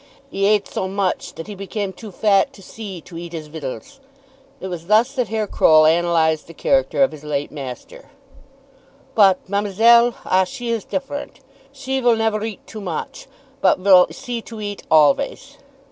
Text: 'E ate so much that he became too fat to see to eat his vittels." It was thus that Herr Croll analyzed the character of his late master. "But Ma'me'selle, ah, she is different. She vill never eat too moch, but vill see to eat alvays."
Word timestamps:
'E 0.33 0.45
ate 0.47 0.67
so 0.67 0.87
much 0.87 1.33
that 1.35 1.45
he 1.45 1.53
became 1.53 1.93
too 1.93 2.11
fat 2.11 2.51
to 2.51 2.63
see 2.63 3.01
to 3.01 3.19
eat 3.19 3.33
his 3.33 3.49
vittels." 3.49 3.99
It 4.59 4.65
was 4.67 4.87
thus 4.87 5.13
that 5.13 5.27
Herr 5.27 5.45
Croll 5.45 5.85
analyzed 5.85 6.47
the 6.47 6.55
character 6.55 7.03
of 7.03 7.11
his 7.11 7.23
late 7.23 7.51
master. 7.51 8.09
"But 9.13 9.47
Ma'me'selle, 9.47 10.15
ah, 10.25 10.43
she 10.45 10.71
is 10.71 10.85
different. 10.85 11.39
She 11.71 11.99
vill 11.99 12.15
never 12.15 12.43
eat 12.43 12.65
too 12.65 12.81
moch, 12.81 13.27
but 13.61 13.77
vill 13.77 14.07
see 14.09 14.41
to 14.41 14.59
eat 14.59 14.81
alvays." 14.89 15.57